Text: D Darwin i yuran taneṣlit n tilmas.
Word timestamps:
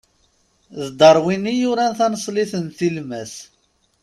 D 0.83 0.85
Darwin 0.99 1.43
i 1.51 1.55
yuran 1.61 1.91
taneṣlit 1.99 2.53
n 2.63 2.65
tilmas. 2.77 3.33